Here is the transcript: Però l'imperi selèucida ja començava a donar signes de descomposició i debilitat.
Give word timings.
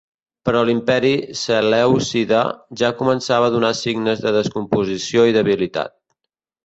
Però 0.47 0.61
l'imperi 0.69 1.11
selèucida 1.41 2.39
ja 2.83 2.91
començava 3.03 3.51
a 3.51 3.55
donar 3.57 3.73
signes 3.83 4.25
de 4.25 4.33
descomposició 4.41 5.29
i 5.33 5.37
debilitat. 5.41 5.99